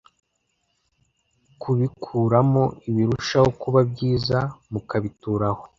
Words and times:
kubikuramo 1.61 2.63
ibirushaho 2.89 3.47
kuba 3.61 3.79
byiza 3.91 4.37
mukabitura 4.71 5.47
ho 5.55 5.63